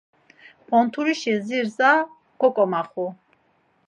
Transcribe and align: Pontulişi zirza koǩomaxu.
Pontulişi 0.67 1.33
zirza 1.45 1.91
koǩomaxu. 2.39 3.07